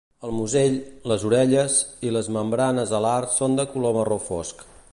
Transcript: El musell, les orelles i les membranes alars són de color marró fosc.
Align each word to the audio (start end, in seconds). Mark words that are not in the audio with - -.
El 0.27 0.31
musell, 0.35 0.77
les 1.11 1.25
orelles 1.29 1.75
i 2.09 2.13
les 2.15 2.29
membranes 2.37 2.95
alars 3.01 3.37
són 3.43 3.59
de 3.61 3.67
color 3.75 3.95
marró 3.99 4.19
fosc. 4.31 4.65